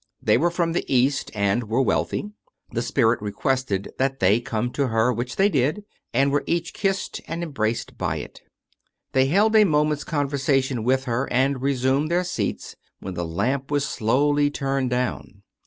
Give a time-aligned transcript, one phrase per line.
[0.19, 2.31] They were from the East, and were wealthy.
[2.71, 7.21] The spirit requested that they come to her, which they did, and were each kissed
[7.27, 8.41] and embraced by it.
[9.11, 13.85] They held a moment's conversation with her and resumed their seats, when the lamp was
[13.87, 15.43] slowly turned down.